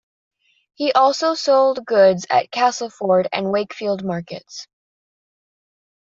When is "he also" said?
0.73-1.35